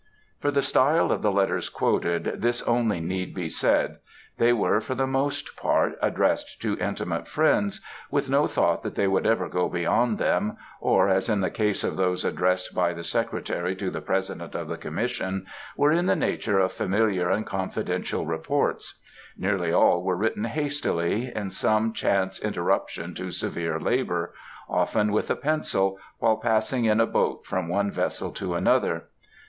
[0.39, 3.99] For the style of the letters quoted, this only need be said:
[4.39, 9.05] they were, for the most part, addressed to intimate friends, with no thought that they
[9.05, 13.03] could ever go beyond them, or, as in the case of those addressed by the
[13.03, 15.45] Secretary to the President of the Commission,
[15.77, 18.97] were in the nature of familiar and confidential reports;
[19.37, 25.99] nearly all were written hastily, in some chance interruption to severe labor,—often with a pencil,
[26.17, 29.03] while passing in a boat from one vessel to another.